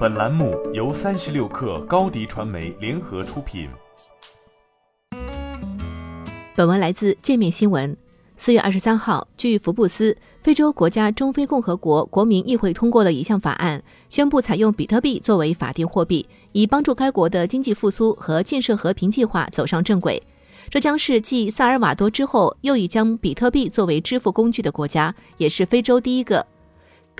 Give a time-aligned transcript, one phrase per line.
[0.00, 3.68] 本栏目由三十六氪高低传媒联合出品。
[6.56, 7.94] 本文来自界面新闻。
[8.34, 20.22] 四月二十三号，据福布斯，非洲国家中非共和国国民议会通过了一项法案，宣布采用比特币作为法定货币，以帮助该国的经济复苏和建设和平计划走上正轨。
[20.70, 26.46] 这将是继萨尔瓦多之后又一将比特币作为支付工具的国家，也是非洲第一个。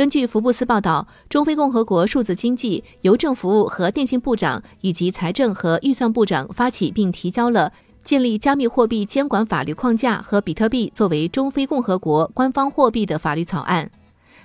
[0.00, 7.70] 根据福布斯报道，中非共和国数字经济、邮政服务和电信部长以及财政和预算部长发起并提交了
[8.02, 13.90] 建立加密货币监管法律框架和比特币作为中非共和国官方货币的法律草案。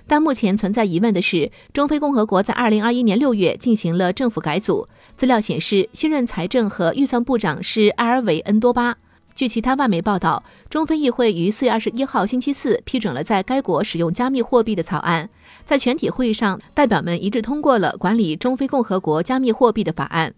[0.06, 4.86] 但目前存在疑问的是，中非共和国在2021年6月进行了政府改组。
[5.16, 8.98] 资料显示，新任财政和预算部长是埃尔维恩多巴。
[9.36, 15.28] 据其他外媒报道，中非议会于四月二十一号星期四批准了在该国使用加密货币的草案。
[15.66, 20.32] 在全体会议上，代表们一致通过了管理中非共和国加密货币的法案。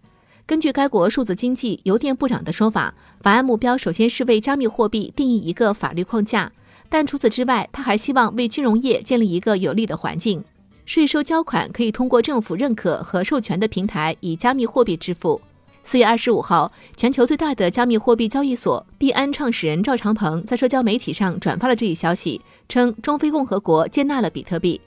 [0.45, 6.51] 根据该国数字经济邮电部长的说法，法案目标首先是为加密货币定义一个法律框架，
[6.89, 10.43] 但除此之外，他还希望为金融业建立一个有利的环境。
[10.87, 15.41] 税收交款可以通过政府认可和授权的平台以加密货币支付。
[15.89, 24.79] 四月二十五号，全球最大的加密货币交易所币安创始人赵长鹏在社交媒体上转发了这一消息，称中非共和国接纳了比特币。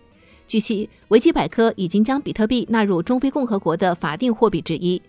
[0.47, 5.01] 据悉，维基百科已经将比特币纳入中非共和国的法定货币之一。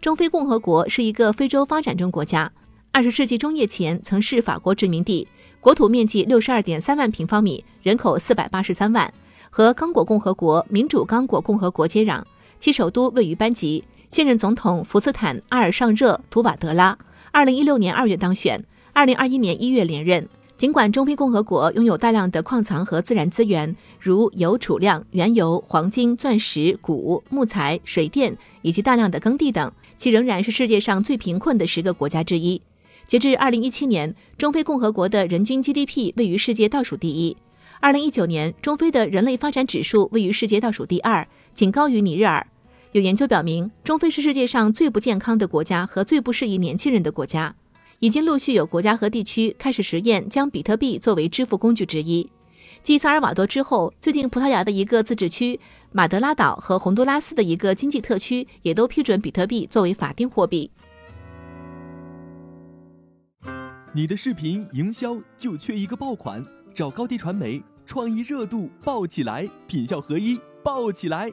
[0.00, 2.50] 中非共和国是一个非洲发展中国家，
[2.90, 5.28] 二十世纪中叶前曾是法国殖民地，
[5.60, 9.12] 国土面积六十二点三万平方米，人口四百八十三万，
[9.50, 12.22] 和刚果共和国、民主刚果共和国接壤，
[12.58, 13.84] 其首都位于班吉。
[14.10, 16.96] 现任总统福斯坦·阿尔尚热·图瓦德拉，
[17.32, 20.28] 二零一六年二月当选，二零二一年一月连任。
[20.56, 32.62] 尽管中非共和国拥有大量的矿藏和自然资源，如油储量、原油、黄金、钻石、钴、木材、水电以及大量的耕地等，其仍然是世界上最贫困的十个国家之一。
[33.08, 37.36] 截至二零一七年，中非共和国的人均 GDP 位于世界倒数第一。
[37.80, 42.46] 二零一九年，中非的人类发展指数位于世界倒数第二，仅高于尼日尔。
[42.94, 47.52] 有研究表明，中非是世界上最不健康的国家和最不适宜年轻人的国家。
[47.98, 52.30] 已经陆续有国家和地区开始实验将比特币作为支付工具之一。
[52.84, 55.58] 继萨尔瓦多之后，最近葡萄牙的一个自治区、
[55.90, 60.70] 马德拉岛和洪都拉斯的一个经济特区也都批准比特币作为法定货币。
[63.92, 71.32] 你的视频营销就缺一个爆款，找高低传媒，创意热度爆起来，品效合一爆起来。